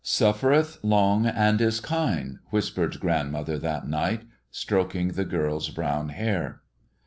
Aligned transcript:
"'Suffereth 0.03 0.79
long 0.81 1.27
and 1.27 1.61
is 1.61 1.79
kind,'" 1.79 2.39
whispered 2.49 2.99
grandmother 2.99 3.59
that 3.59 3.87
night, 3.87 4.23
stroking 4.49 5.09
the 5.09 5.23
girl's 5.25 5.69
brown 5.69 6.09
hair. 6.09 6.61